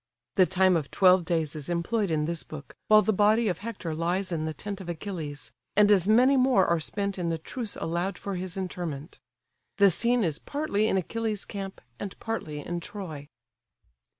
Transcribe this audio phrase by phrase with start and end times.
[0.33, 3.93] The time of twelve days is employed in this book, while the body of Hector
[3.93, 7.75] lies in the tent of Achilles; and as many more are spent in the truce
[7.75, 9.19] allowed for his interment.
[9.77, 13.29] The scene is partly in Achilles' camp, and partly in Troy.